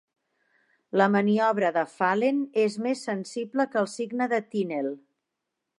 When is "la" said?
1.01-1.07